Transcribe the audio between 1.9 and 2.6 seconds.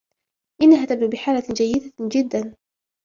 جداً.